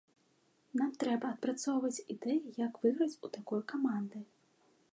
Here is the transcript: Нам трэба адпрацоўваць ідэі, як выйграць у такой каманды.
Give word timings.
Нам 0.79 0.93
трэба 1.01 1.25
адпрацоўваць 1.35 2.03
ідэі, 2.15 2.53
як 2.65 2.79
выйграць 2.85 3.19
у 3.27 3.31
такой 3.37 3.61
каманды. 3.75 4.19